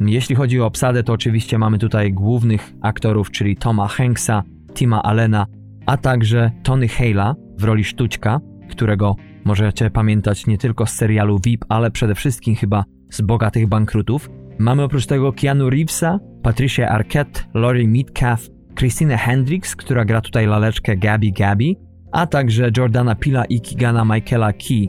[0.00, 4.42] Jeśli chodzi o obsadę, to oczywiście mamy tutaj głównych aktorów, czyli Toma Hanksa,
[4.74, 5.46] Tima Allena,
[5.86, 11.64] a także Tony Hale'a w roli Sztućka, którego możecie pamiętać nie tylko z serialu VIP,
[11.68, 14.30] ale przede wszystkim chyba z Bogatych Bankrutów.
[14.58, 20.96] Mamy oprócz tego Keanu Reevesa, Patricia Arquette, Laurie Metcalf, Christine Hendricks, która gra tutaj laleczkę
[20.96, 21.74] Gabby Gabby,
[22.12, 24.88] a także Jordana Pila i Kigana Michaela Key,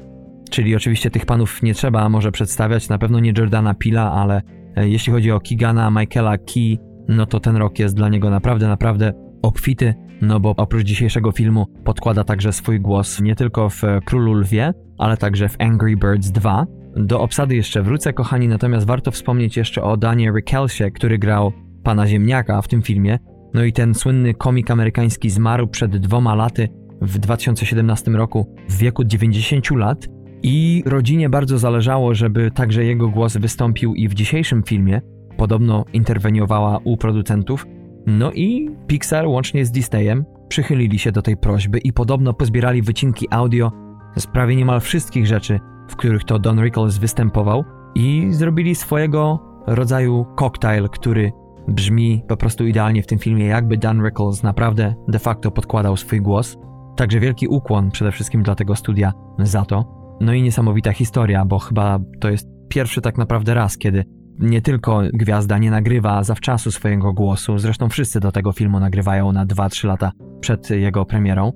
[0.49, 4.41] czyli oczywiście tych panów nie trzeba może przedstawiać, na pewno nie Jordana Pila, ale
[4.75, 8.67] e, jeśli chodzi o Kigana Michaela Key, no to ten rok jest dla niego naprawdę,
[8.67, 14.33] naprawdę obfity, no bo oprócz dzisiejszego filmu podkłada także swój głos nie tylko w Królu
[14.33, 16.65] Lwie, ale także w Angry Birds 2.
[16.95, 22.07] Do obsady jeszcze wrócę, kochani, natomiast warto wspomnieć jeszcze o Danie Rickelsie, który grał pana
[22.07, 23.19] Ziemniaka w tym filmie.
[23.53, 26.69] No i ten słynny komik amerykański zmarł przed dwoma laty
[27.01, 30.07] w 2017 roku w wieku 90 lat
[30.43, 35.01] i rodzinie bardzo zależało, żeby także jego głos wystąpił i w dzisiejszym filmie.
[35.37, 37.65] Podobno interweniowała u producentów,
[38.05, 43.27] no i Pixar łącznie z Disneyem przychylili się do tej prośby i podobno pozbierali wycinki
[43.29, 43.71] audio
[44.17, 50.25] z prawie niemal wszystkich rzeczy, w których to Don Rickles występował i zrobili swojego rodzaju
[50.35, 51.31] koktajl, który
[51.67, 56.21] brzmi po prostu idealnie w tym filmie, jakby Don Rickles naprawdę de facto podkładał swój
[56.21, 56.57] głos.
[56.95, 59.96] Także wielki ukłon przede wszystkim dla tego studia za to.
[60.21, 64.05] No i niesamowita historia, bo chyba to jest pierwszy tak naprawdę raz, kiedy
[64.39, 69.45] nie tylko gwiazda nie nagrywa zawczasu swojego głosu, zresztą wszyscy do tego filmu nagrywają na
[69.45, 71.51] 2-3 lata przed jego premierą.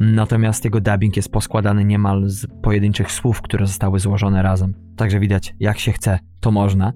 [0.00, 4.74] Natomiast jego dubbing jest poskładany niemal z pojedynczych słów, które zostały złożone razem.
[4.96, 6.92] Także widać, jak się chce, to można.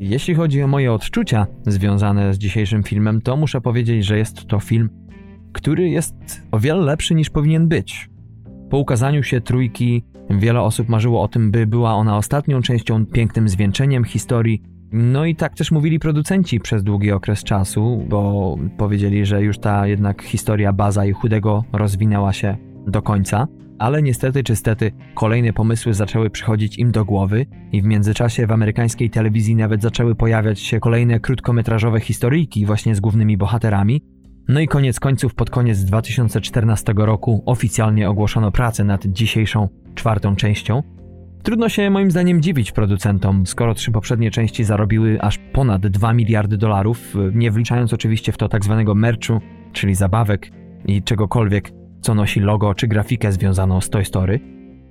[0.00, 4.60] Jeśli chodzi o moje odczucia związane z dzisiejszym filmem, to muszę powiedzieć, że jest to
[4.60, 4.90] film,
[5.52, 6.14] który jest
[6.50, 8.10] o wiele lepszy niż powinien być.
[8.70, 13.48] Po ukazaniu się trójki Wiele osób marzyło o tym, by była ona ostatnią częścią, pięknym
[13.48, 14.62] zwieńczeniem historii.
[14.92, 19.86] No i tak też mówili producenci przez długi okres czasu, bo powiedzieli, że już ta
[19.86, 23.46] jednak historia baza i chudego rozwinęła się do końca.
[23.78, 28.52] Ale niestety czy stety kolejne pomysły zaczęły przychodzić im do głowy i w międzyczasie w
[28.52, 34.02] amerykańskiej telewizji nawet zaczęły pojawiać się kolejne krótkometrażowe historyjki właśnie z głównymi bohaterami,
[34.48, 40.82] no i koniec końców pod koniec 2014 roku oficjalnie ogłoszono pracę nad dzisiejszą czwartą częścią.
[41.42, 46.56] Trudno się moim zdaniem dziwić producentom, skoro trzy poprzednie części zarobiły aż ponad 2 miliardy
[46.56, 49.40] dolarów, nie wliczając oczywiście w to tak zwanego merchu,
[49.72, 50.50] czyli zabawek
[50.86, 54.40] i czegokolwiek, co nosi logo czy grafikę związaną z Toy Story.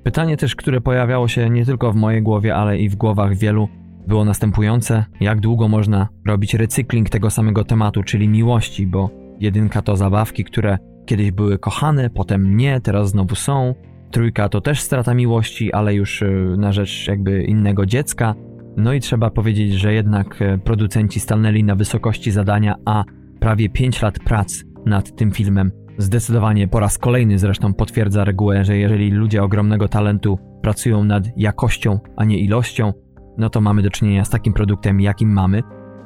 [0.04, 3.70] Pytanie też, które pojawiało się nie tylko w mojej głowie, ale i w głowach wielu,
[4.08, 9.95] było następujące: jak długo można robić recykling tego samego tematu, czyli miłości, bo jedynka to
[9.95, 13.76] zabawki, które kiedyś były kochane, potem nie, teraz znowu są.
[14.12, 18.36] Trójka to też strata miłości, ale już y, na rzecz jakby innego dziecka.
[18.78, 23.04] No i trzeba powiedzieć, że jednak e, producenci stanęli na wysokości zadania, a
[23.39, 28.78] prawie 5 lat prac nad tym filmem zdecydowanie po raz kolejny zresztą potwierdza regułę, że
[28.78, 32.93] jeżeli ludzie ogromnego talentu pracują nad jakością, a nie ilością,
[33.38, 35.63] no to mamy do czynienia z takim produktem, jakim mamy.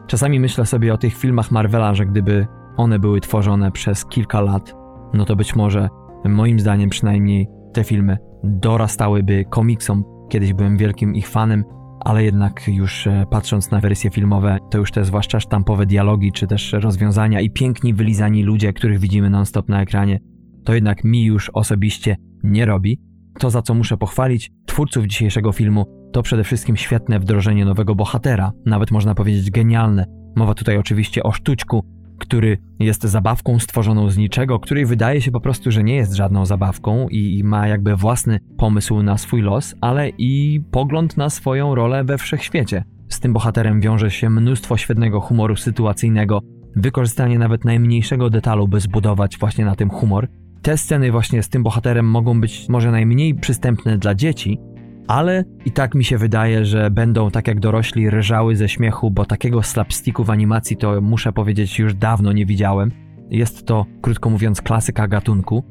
[0.08, 4.76] Czasami myślę sobie o tych filmach Marvela, że gdyby one były tworzone przez kilka lat,
[5.14, 5.90] no to być może,
[6.26, 10.04] moim zdaniem przynajmniej, te filmy dorastałyby komiksom.
[10.30, 11.64] Kiedyś byłem wielkim ich fanem,
[12.00, 16.48] ale jednak już e, patrząc na wersje filmowe, to już te zwłaszcza sztampowe dialogi, czy
[16.48, 20.20] też rozwiązania i piękni wylizani ludzie, których widzimy non-stop na ekranie,
[20.66, 23.00] to jednak mi już osobiście nie robi.
[23.40, 28.52] To, za co muszę pochwalić twórców dzisiejszego filmu, to przede wszystkim świetne wdrożenie nowego bohatera,
[28.66, 30.06] nawet można powiedzieć genialne.
[30.36, 31.86] Mowa tutaj oczywiście o sztućku,
[32.22, 36.46] który jest zabawką stworzoną z niczego, której wydaje się po prostu, że nie jest żadną
[36.46, 41.76] zabawką i, i ma jakby własny pomysł na swój los, ale i pogląd na swoją
[41.76, 42.84] rolę we wszechświecie.
[43.10, 46.40] Z tym bohaterem wiąże się mnóstwo świetnego humoru sytuacyjnego,
[46.76, 50.28] wykorzystanie nawet najmniejszego detalu, by zbudować właśnie na tym humor.
[50.62, 54.60] Te sceny właśnie z tym bohaterem mogą być może najmniej przystępne dla dzieci,
[55.12, 59.26] ale i tak mi się wydaje, że będą tak jak dorośli rżały ze śmiechu, bo
[59.26, 62.92] takiego slapsticku w animacji to muszę powiedzieć już dawno nie widziałem.
[63.30, 65.64] Jest to, krótko mówiąc, klasyka gatunku.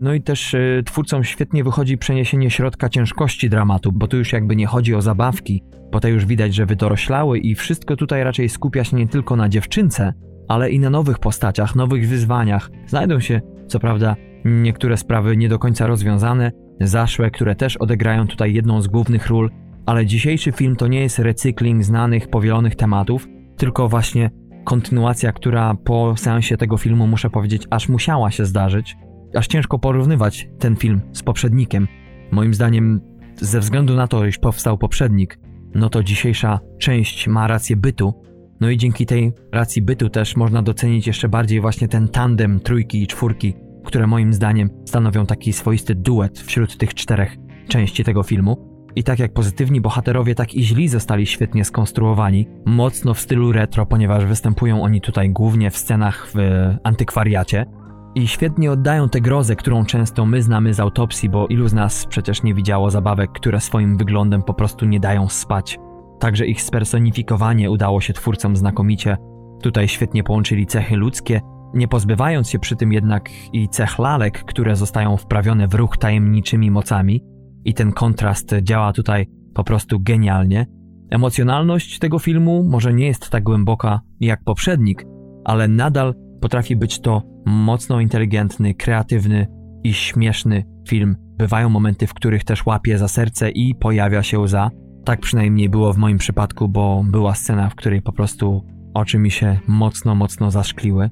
[0.00, 4.56] No i też y, twórcom świetnie wychodzi przeniesienie środka ciężkości dramatu, bo tu już jakby
[4.56, 8.84] nie chodzi o zabawki, bo te już widać, że wydoroślały i wszystko tutaj raczej skupia
[8.84, 10.12] się nie tylko na dziewczynce,
[10.48, 12.70] ale i na nowych postaciach, nowych wyzwaniach.
[12.86, 18.54] Znajdą się, co prawda, niektóre sprawy nie do końca rozwiązane, zaszłe, które też odegrają tutaj
[18.54, 19.50] jedną z głównych ról,
[19.86, 24.30] ale dzisiejszy film to nie jest recykling znanych, powielonych tematów, tylko właśnie
[24.64, 28.96] kontynuacja, która po seansie tego filmu, muszę powiedzieć, aż musiała się zdarzyć.
[29.34, 31.88] Aż ciężko porównywać ten film z poprzednikiem.
[32.30, 33.00] Moim zdaniem,
[33.36, 35.38] ze względu na to, iż powstał poprzednik,
[35.74, 38.14] no to dzisiejsza część ma rację bytu.
[38.60, 43.02] No i dzięki tej racji bytu też można docenić jeszcze bardziej właśnie ten tandem trójki
[43.02, 43.54] i czwórki,
[43.86, 47.36] które moim zdaniem stanowią taki swoisty duet wśród tych czterech
[47.68, 48.76] części tego filmu.
[48.96, 53.86] I tak jak pozytywni bohaterowie, tak i źli zostali świetnie skonstruowani, mocno w stylu retro,
[53.86, 56.38] ponieważ występują oni tutaj głównie w scenach w
[56.84, 57.66] antykwariacie.
[58.14, 62.06] I świetnie oddają tę grozę, którą często my znamy z autopsji, bo ilu z nas
[62.06, 65.78] przecież nie widziało zabawek, które swoim wyglądem po prostu nie dają spać.
[66.18, 69.16] Także ich spersonifikowanie udało się twórcom znakomicie.
[69.62, 71.40] Tutaj świetnie połączyli cechy ludzkie
[71.74, 76.70] nie pozbywając się przy tym jednak i cech lalek, które zostają wprawione w ruch tajemniczymi
[76.70, 77.22] mocami,
[77.66, 80.66] i ten kontrast działa tutaj po prostu genialnie.
[81.10, 85.04] Emocjonalność tego filmu może nie jest tak głęboka jak poprzednik,
[85.44, 89.46] ale nadal potrafi być to mocno inteligentny, kreatywny
[89.84, 91.16] i śmieszny film.
[91.38, 94.70] Bywają momenty, w których też łapie za serce i pojawia się łza.
[95.04, 99.30] Tak przynajmniej było w moim przypadku, bo była scena, w której po prostu oczy mi
[99.30, 101.10] się mocno, mocno zaszkliły.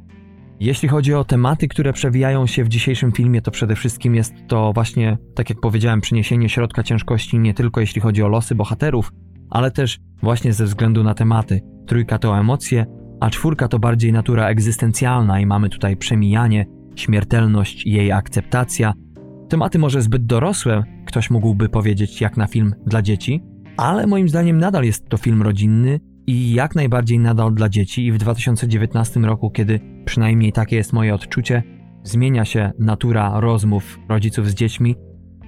[0.65, 4.73] Jeśli chodzi o tematy, które przewijają się w dzisiejszym filmie, to przede wszystkim jest to
[4.73, 9.13] właśnie, tak jak powiedziałem, przyniesienie środka ciężkości nie tylko jeśli chodzi o losy bohaterów,
[9.51, 11.61] ale też właśnie ze względu na tematy.
[11.87, 12.87] Trójka to emocje,
[13.21, 18.93] a czwórka to bardziej natura egzystencjalna i mamy tutaj przemijanie, śmiertelność i jej akceptacja.
[19.49, 23.43] Tematy może zbyt dorosłe, ktoś mógłby powiedzieć, jak na film dla dzieci,
[23.77, 28.13] ale moim zdaniem nadal jest to film rodzinny i jak najbardziej nadal dla dzieci i
[28.13, 31.63] w 2019 roku, kiedy przynajmniej takie jest moje odczucie,
[32.03, 34.97] zmienia się natura rozmów rodziców z dziećmi,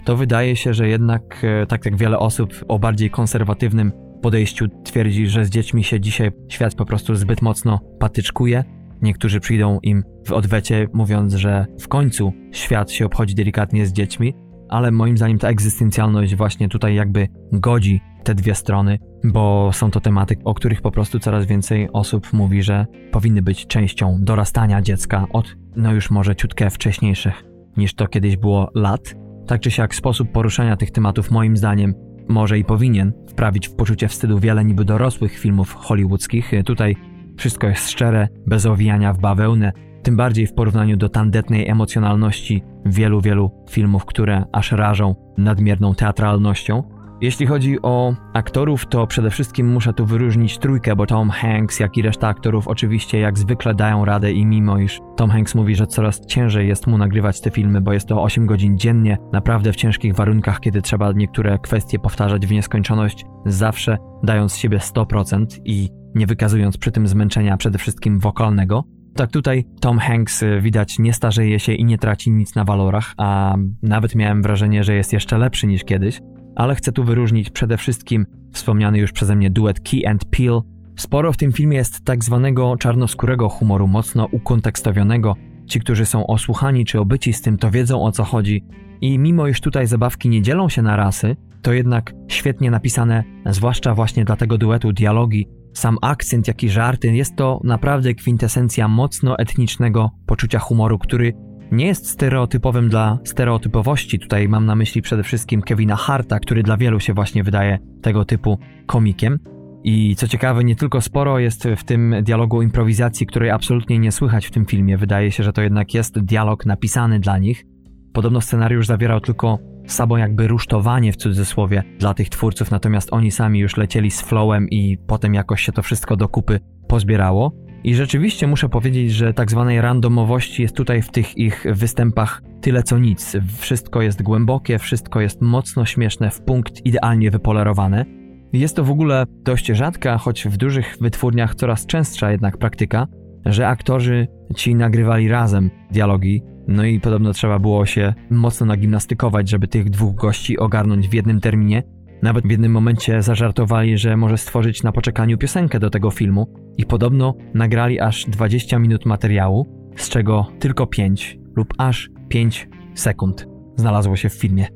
[0.04, 5.26] to wydaje się, że jednak, e, tak jak wiele osób o bardziej konserwatywnym podejściu twierdzi,
[5.26, 8.64] że z dziećmi się dzisiaj świat po prostu zbyt mocno patyczkuje.
[9.02, 14.34] Niektórzy przyjdą im w odwecie, mówiąc, że w końcu świat się obchodzi delikatnie z dziećmi,
[14.68, 20.00] ale moim zdaniem ta egzystencjalność właśnie tutaj jakby godzi te dwie strony, bo są to
[20.00, 25.26] tematy, o których po prostu coraz więcej osób mówi, że powinny być częścią dorastania dziecka
[25.32, 27.44] od, no już może ciutkę wcześniejszych
[27.76, 29.14] niż to kiedyś było lat.
[29.46, 31.94] Tak czy siak sposób poruszania tych tematów moim zdaniem
[32.28, 36.52] może i powinien wprawić w poczucie wstydu wiele niby dorosłych filmów hollywoodzkich.
[36.64, 36.96] Tutaj
[37.36, 43.20] wszystko jest szczere, bez owijania w bawełnę, tym bardziej w porównaniu do tandetnej emocjonalności wielu,
[43.20, 46.95] wielu filmów, które aż rażą nadmierną teatralnością.
[47.20, 51.96] Jeśli chodzi o aktorów, to przede wszystkim muszę tu wyróżnić trójkę, bo Tom Hanks, jak
[51.96, 55.86] i reszta aktorów oczywiście jak zwykle dają radę i mimo iż Tom Hanks mówi, że
[55.86, 59.76] coraz ciężej jest mu nagrywać te filmy, bo jest to 8 godzin dziennie, naprawdę w
[59.76, 65.90] ciężkich warunkach, kiedy trzeba niektóre kwestie powtarzać w nieskończoność, zawsze dając z siebie 100% i
[66.14, 71.12] nie wykazując przy tym zmęczenia przede wszystkim wokalnego, tak tutaj Tom Hanks y, widać nie
[71.12, 75.38] starzeje się i nie traci nic na walorach, a nawet miałem wrażenie, że jest jeszcze
[75.38, 76.20] lepszy niż kiedyś
[76.56, 80.60] ale chcę tu wyróżnić przede wszystkim wspomniany już przeze mnie duet Key and Peel.
[80.96, 85.36] Sporo w tym filmie jest tak zwanego czarnoskórego humoru, mocno ukontekstowionego.
[85.66, 88.64] Ci, którzy są osłuchani czy obyci z tym, to wiedzą o co chodzi.
[89.00, 93.94] I mimo iż tutaj zabawki nie dzielą się na rasy, to jednak świetnie napisane, zwłaszcza
[93.94, 99.38] właśnie dla tego duetu dialogi, sam akcent, jak i żarty, jest to naprawdę kwintesencja mocno
[99.38, 101.32] etnicznego poczucia humoru, który
[101.72, 104.18] nie jest stereotypowym dla stereotypowości.
[104.18, 108.24] Tutaj mam na myśli przede wszystkim Kevina Harta, który dla wielu się właśnie wydaje tego
[108.24, 109.38] typu komikiem.
[109.84, 114.46] I co ciekawe, nie tylko sporo jest w tym dialogu improwizacji, której absolutnie nie słychać
[114.46, 114.98] w tym filmie.
[114.98, 117.64] Wydaje się, że to jednak jest dialog napisany dla nich.
[118.12, 123.58] Podobno scenariusz zawierał tylko samo jakby rusztowanie w cudzysłowie dla tych twórców, natomiast oni sami
[123.58, 127.52] już lecieli z flowem i potem jakoś się to wszystko do kupy pozbierało.
[127.84, 132.82] I rzeczywiście muszę powiedzieć, że tak zwanej randomowości jest tutaj w tych ich występach tyle
[132.82, 133.36] co nic.
[133.58, 138.04] Wszystko jest głębokie, wszystko jest mocno śmieszne, w punkt idealnie wypolerowane.
[138.52, 143.06] Jest to w ogóle dość rzadka, choć w dużych wytwórniach coraz częstsza jednak praktyka,
[143.46, 149.68] że aktorzy ci nagrywali razem dialogi, no i podobno trzeba było się mocno nagimnastykować, żeby
[149.68, 151.82] tych dwóch gości ogarnąć w jednym terminie.
[152.22, 156.46] Nawet w jednym momencie zażartowali, że może stworzyć na poczekaniu piosenkę do tego filmu
[156.78, 163.46] i podobno nagrali aż 20 minut materiału, z czego tylko 5 lub aż 5 sekund
[163.76, 164.66] znalazło się w filmie.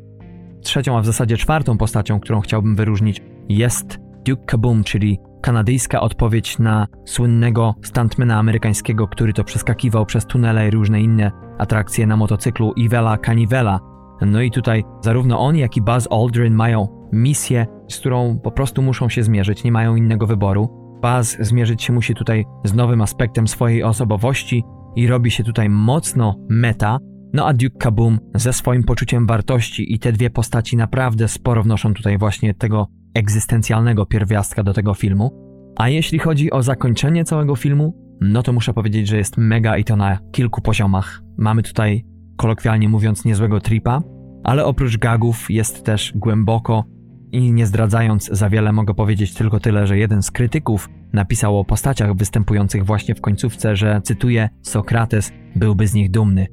[0.62, 6.58] Trzecią, a w zasadzie czwartą postacią, którą chciałbym wyróżnić, jest Duke Kaboom, czyli kanadyjska odpowiedź
[6.58, 12.72] na słynnego stuntmana amerykańskiego, który to przeskakiwał przez tunele i różne inne atrakcje na motocyklu
[12.76, 13.80] Ivela Canivela.
[14.20, 18.82] No i tutaj zarówno on, jak i Buzz Aldrin mają misję, z którą po prostu
[18.82, 20.68] muszą się zmierzyć, nie mają innego wyboru.
[21.02, 24.64] Buzz zmierzyć się musi tutaj z nowym aspektem swojej osobowości
[24.96, 26.98] i robi się tutaj mocno meta,
[27.32, 31.94] no a Duke Kaboom ze swoim poczuciem wartości i te dwie postaci naprawdę sporo wnoszą
[31.94, 35.50] tutaj właśnie tego egzystencjalnego pierwiastka do tego filmu.
[35.76, 39.84] A jeśli chodzi o zakończenie całego filmu, no to muszę powiedzieć, że jest mega i
[39.84, 41.22] to na kilku poziomach.
[41.38, 42.04] Mamy tutaj,
[42.36, 44.02] kolokwialnie mówiąc, niezłego tripa,
[44.44, 46.84] ale oprócz gagów jest też głęboko
[47.32, 51.64] i nie zdradzając za wiele mogę powiedzieć tylko tyle, że jeden z krytyków napisał o
[51.64, 56.46] postaciach występujących właśnie w końcówce, że cytuję Sokrates byłby z nich dumny.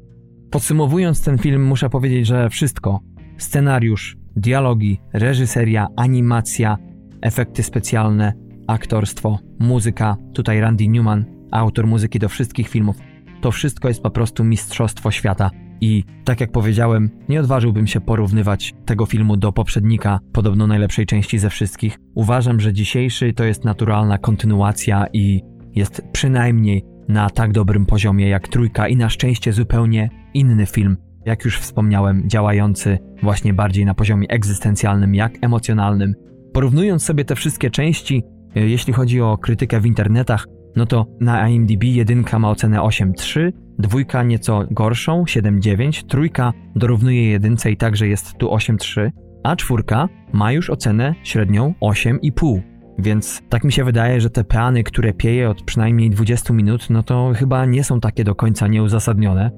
[0.52, 3.00] Podsumowując ten film muszę powiedzieć, że wszystko
[3.38, 6.78] scenariusz, dialogi, reżyseria, animacja,
[7.22, 8.34] efekty specjalne,
[8.68, 12.96] aktorstwo, muzyka, tutaj Randy Newman, autor muzyki do wszystkich filmów.
[13.42, 15.52] To wszystko jest po prostu mistrzostwo świata.
[15.82, 21.40] I tak jak powiedziałem, nie odważyłbym się porównywać tego filmu do poprzednika, podobno najlepszej części
[21.40, 22.00] ze wszystkich.
[22.16, 25.42] Uważam, że dzisiejszy to jest naturalna kontynuacja i
[25.76, 31.46] jest przynajmniej na tak dobrym poziomie jak trójka i na szczęście zupełnie inny film, jak
[31.46, 36.14] już wspomniałem, działający właśnie bardziej na poziomie egzystencjalnym jak emocjonalnym.
[36.54, 38.24] Porównując sobie te wszystkie części,
[38.56, 40.46] e, jeśli chodzi o krytykę w internetach,
[40.78, 47.72] no to na IMDb jedynka ma ocenę 8.3, dwójka nieco gorszą 7.9, trójka dorównuje jedynce
[47.72, 49.12] i także jest tu 8.3,
[49.44, 52.62] a czwórka ma już ocenę średnią 8,5.
[53.00, 57.04] Więc tak mi się wydaje, że te peany, które pieje od przynajmniej 20 minut, no
[57.04, 59.52] to chyba nie są takie do końca nieuzasadnione.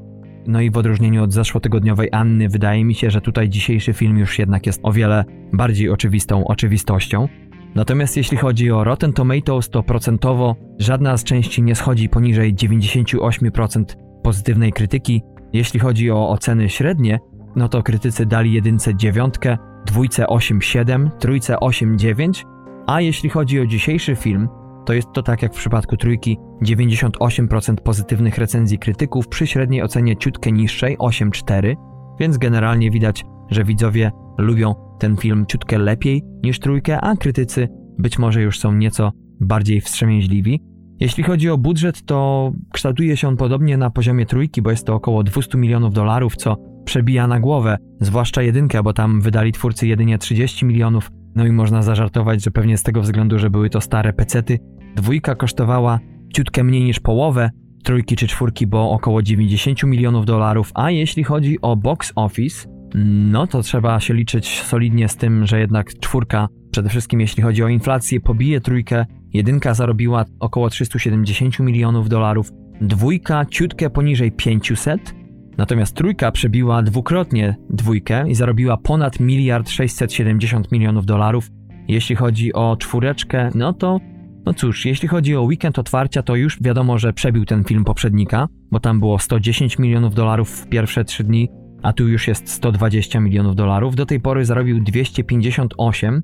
[0.48, 4.40] No i w odróżnieniu od zeszłotygodniowej Anny, wydaje mi się, że tutaj dzisiejszy film już
[4.40, 7.28] jednak jest o wiele bardziej oczywistą oczywistością.
[7.76, 13.84] Natomiast jeśli chodzi o Rotten Tomatoes, to procentowo żadna z części nie schodzi poniżej 98%
[14.24, 15.24] pozytywnej krytyki.
[15.54, 17.20] Jeśli chodzi o oceny średnie,
[17.56, 22.46] no to krytycy dali jedynce dziewiątkę, dwójce 8,7, trójce 8,9,
[22.88, 24.50] a jeśli chodzi o dzisiejszy film,
[24.86, 30.18] to jest to tak jak w przypadku trójki 98% pozytywnych recenzji krytyków przy średniej ocenie
[30.18, 31.76] ciutkę niższej 8,4,
[32.20, 38.20] więc generalnie widać, że widzowie lubią ten film ciutkę lepiej niż trójkę, a krytycy być
[38.20, 40.62] może już są nieco bardziej wstrzemięźliwi.
[41.00, 44.96] Jeśli chodzi o budżet, to kształtuje się on podobnie na poziomie trójki, bo jest to
[44.96, 50.18] około 200 milionów dolarów, co przebija na głowę, zwłaszcza jedynkę, bo tam wydali twórcy jedynie
[50.18, 51.12] 30 milionów.
[51.36, 54.60] No i można zażartować, że pewnie z tego względu, że były to stare pecety.
[54.96, 56.00] Dwójka kosztowała
[56.34, 57.50] ciutkę mniej niż połowę,
[57.84, 63.48] trójki czy czwórki, bo około 90 milionów dolarów, a jeśli chodzi o box office, no
[63.48, 67.68] to trzeba się liczyć solidnie z tym, że jednak czwórka, przede wszystkim jeśli chodzi o
[67.68, 69.06] inflację, pobije trójkę.
[69.34, 75.16] Jedynka zarobiła około 370 milionów dolarów, dwójka ciutkę poniżej 500,
[75.58, 81.50] natomiast trójka przebiła dwukrotnie dwójkę i zarobiła ponad miliard 670 milionów dolarów.
[81.88, 84.00] Jeśli chodzi o czwóreczkę, no to
[84.46, 88.48] no cóż, jeśli chodzi o weekend otwarcia, to już wiadomo, że przebił ten film poprzednika,
[88.72, 91.50] bo tam było 110 milionów dolarów w pierwsze trzy dni,
[91.82, 93.96] a tu już jest 120 milionów dolarów.
[93.96, 96.24] Do tej pory zarobił 258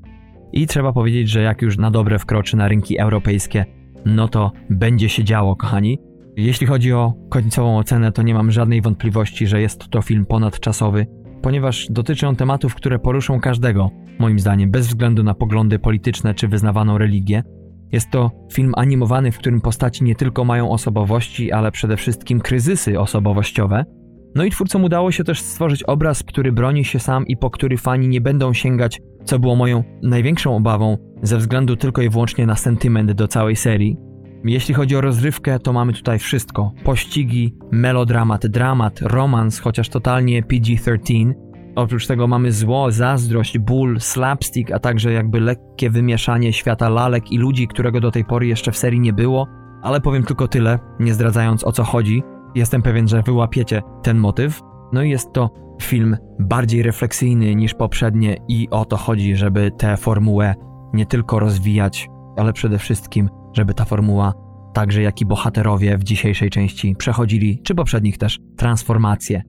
[0.53, 3.65] i trzeba powiedzieć, że jak już na dobre wkroczy na rynki europejskie,
[4.05, 5.99] no to będzie się działo, kochani.
[6.37, 11.07] Jeśli chodzi o końcową ocenę, to nie mam żadnej wątpliwości, że jest to film ponadczasowy,
[11.41, 16.47] ponieważ dotyczy on tematów, które poruszą każdego, moim zdaniem, bez względu na poglądy polityczne czy
[16.47, 17.43] wyznawaną religię.
[17.91, 22.99] Jest to film animowany, w którym postaci nie tylko mają osobowości, ale przede wszystkim kryzysy
[22.99, 23.85] osobowościowe.
[24.35, 27.77] No i twórcom udało się też stworzyć obraz, który broni się sam i po który
[27.77, 32.55] fani nie będą sięgać, co było moją największą obawą, ze względu tylko i wyłącznie na
[32.55, 33.97] sentyment do całej serii.
[34.43, 41.33] Jeśli chodzi o rozrywkę, to mamy tutaj wszystko: pościgi, melodramat, dramat, romans, chociaż totalnie PG-13.
[41.75, 47.37] Oprócz tego mamy zło, zazdrość, ból, slapstick, a także jakby lekkie wymieszanie świata lalek i
[47.37, 49.47] ludzi, którego do tej pory jeszcze w serii nie było.
[49.81, 52.23] Ale powiem tylko tyle, nie zdradzając o co chodzi.
[52.55, 54.61] Jestem pewien, że wyłapiecie ten motyw.
[54.93, 55.49] No i jest to
[55.81, 60.55] film bardziej refleksyjny niż poprzednie i o to chodzi, żeby tę formułę
[60.93, 64.33] nie tylko rozwijać, ale przede wszystkim żeby ta formuła,
[64.73, 69.43] także jak i bohaterowie w dzisiejszej części przechodzili, czy poprzednich też, transformacje.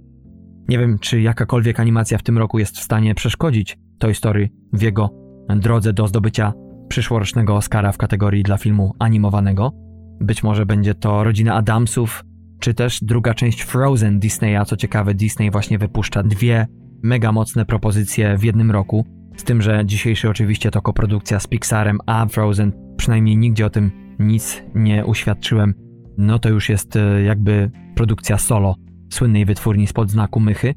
[0.68, 4.82] Nie wiem, czy jakakolwiek animacja w tym roku jest w stanie przeszkodzić Toy Story w
[4.82, 5.10] jego
[5.48, 6.52] drodze do zdobycia
[6.88, 9.72] przyszłorocznego Oscara w kategorii dla filmu animowanego.
[10.20, 12.24] Być może będzie to Rodzina Adamsów,
[12.60, 14.64] czy też druga część Frozen Disneya.
[14.66, 16.66] Co ciekawe, Disney właśnie wypuszcza dwie
[17.02, 19.06] mega mocne propozycje w jednym roku.
[19.36, 23.90] Z tym, że dzisiejszy oczywiście to koprodukcja z Pixarem, a Frozen przynajmniej nigdzie o tym
[24.18, 25.74] nic nie uświadczyłem.
[26.18, 28.74] No to już jest e, jakby produkcja solo
[29.10, 30.74] słynnej wytwórni spod znaku Mychy.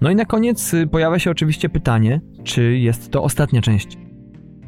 [0.00, 3.98] No i na koniec y, pojawia się oczywiście pytanie, czy jest to ostatnia część.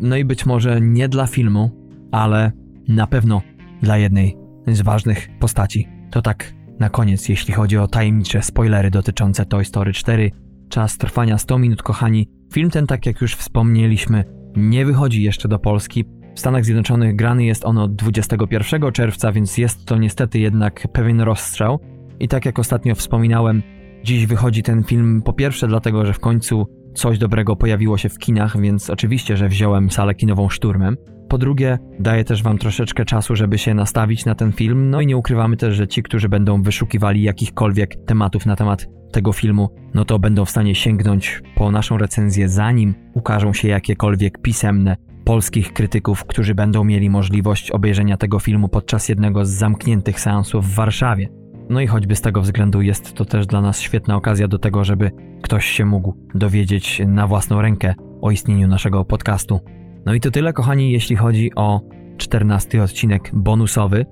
[0.00, 1.70] No i być może nie dla filmu,
[2.12, 2.52] ale
[2.88, 3.42] na pewno
[3.82, 4.36] dla jednej
[4.66, 5.93] z ważnych postaci.
[6.14, 10.30] To tak na koniec, jeśli chodzi o tajemnicze spoilery dotyczące Toy Story 4.
[10.68, 12.28] Czas trwania 100 minut, kochani.
[12.52, 14.24] Film ten, tak jak już wspomnieliśmy,
[14.56, 16.04] nie wychodzi jeszcze do Polski.
[16.34, 21.20] W Stanach Zjednoczonych grany jest on od 21 czerwca, więc jest to niestety jednak pewien
[21.20, 21.80] rozstrzał.
[22.20, 23.62] I tak jak ostatnio wspominałem,
[24.04, 28.18] dziś wychodzi ten film po pierwsze dlatego, że w końcu coś dobrego pojawiło się w
[28.18, 30.96] kinach, więc oczywiście, że wziąłem salę kinową szturmem.
[31.28, 35.06] Po drugie, daje też wam troszeczkę czasu, żeby się nastawić na ten film, no i
[35.06, 40.04] nie ukrywamy też, że ci, którzy będą wyszukiwali jakichkolwiek tematów na temat tego filmu, no
[40.04, 46.24] to będą w stanie sięgnąć po naszą recenzję, zanim ukażą się jakiekolwiek pisemne polskich krytyków,
[46.24, 51.28] którzy będą mieli możliwość obejrzenia tego filmu podczas jednego z zamkniętych seansów w Warszawie.
[51.70, 54.84] No i choćby z tego względu jest to też dla nas świetna okazja do tego,
[54.84, 55.10] żeby
[55.42, 59.60] ktoś się mógł dowiedzieć na własną rękę o istnieniu naszego podcastu.
[60.06, 61.80] No i to tyle, kochani, jeśli chodzi o
[62.16, 64.06] 14 odcinek bonusowy.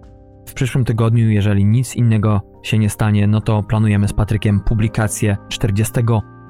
[0.49, 5.36] W przyszłym tygodniu, jeżeli nic innego się nie stanie, no to planujemy z Patrykiem publikację
[5.49, 5.93] 40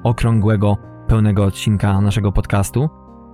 [0.03, 0.77] okrągłego,
[1.07, 2.89] pełnego odcinka naszego podcastu.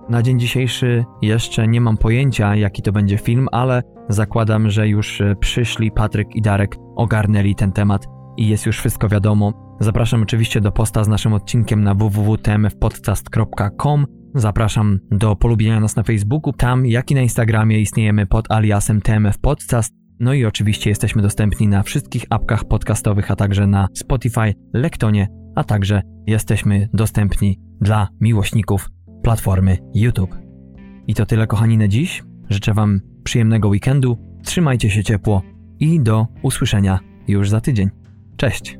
[0.08, 5.20] Na dzień dzisiejszy jeszcze nie mam pojęcia, jaki to będzie film, ale zakładam, że już
[5.20, 8.06] e, przyszli Patryk i Darek, ogarnęli ten temat
[8.36, 9.76] i jest już wszystko wiadomo.
[9.80, 14.19] Zapraszam oczywiście do posta z naszym odcinkiem na www.tmfpodcast.com.
[14.34, 19.38] Zapraszam do polubienia nas na Facebooku, tam jak i na Instagramie istniejemy pod aliasem TMF
[19.38, 19.94] Podcast.
[20.20, 25.64] No i oczywiście jesteśmy dostępni na wszystkich apkach podcastowych, a także na Spotify, Lektonie, a
[25.64, 28.88] także jesteśmy dostępni dla miłośników
[29.22, 30.38] platformy YouTube.
[31.06, 32.22] I to tyle, kochani, na dziś.
[32.50, 35.42] Życzę Wam przyjemnego weekendu, trzymajcie się ciepło
[35.80, 37.90] i do usłyszenia już za tydzień.
[38.36, 38.79] Cześć!